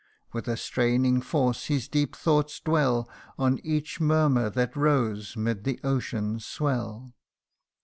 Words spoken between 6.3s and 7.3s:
swell.